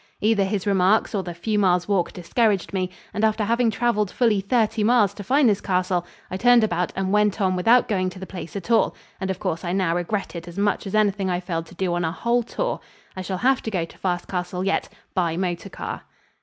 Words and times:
Either 0.19 0.43
his 0.43 0.65
remarks 0.65 1.13
or 1.13 1.21
the 1.21 1.31
few 1.31 1.59
miles 1.59 1.87
walk 1.87 2.11
discouraged 2.11 2.73
me, 2.73 2.89
and 3.13 3.23
after 3.23 3.43
having 3.43 3.69
traveled 3.69 4.09
fully 4.09 4.41
thirty 4.41 4.83
miles 4.83 5.13
to 5.13 5.23
find 5.23 5.47
this 5.47 5.61
castle, 5.61 6.07
I 6.31 6.37
turned 6.37 6.63
about 6.63 6.91
and 6.95 7.11
went 7.11 7.39
on 7.39 7.55
without 7.55 7.87
going 7.87 8.09
to 8.09 8.17
the 8.17 8.25
place 8.25 8.55
at 8.55 8.71
all, 8.71 8.95
and 9.19 9.29
of 9.29 9.37
course 9.37 9.63
I 9.63 9.73
now 9.73 9.95
regret 9.95 10.35
it 10.35 10.47
as 10.47 10.57
much 10.57 10.87
as 10.87 10.95
anything 10.95 11.29
I 11.29 11.39
failed 11.39 11.67
to 11.67 11.75
do 11.75 11.93
on 11.93 12.03
our 12.03 12.11
whole 12.13 12.41
tour. 12.41 12.79
I 13.15 13.21
shall 13.21 13.37
have 13.37 13.61
to 13.61 13.69
go 13.69 13.85
to 13.85 13.97
Fast 13.99 14.27
Castle 14.27 14.63
yet 14.63 14.89
by 15.13 15.37
motor 15.37 15.69
car. 15.69 16.01